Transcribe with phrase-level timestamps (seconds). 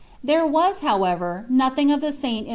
[0.23, 2.49] There was, hnwever, nothing of the saint ii